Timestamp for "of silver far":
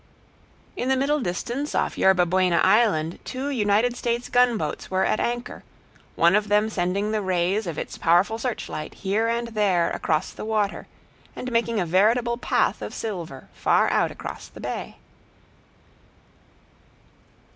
12.81-13.91